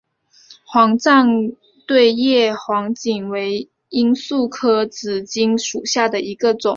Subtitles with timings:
[0.31, 1.51] 西藏
[1.85, 6.69] 对叶黄堇为罂粟科紫堇属下的一个种。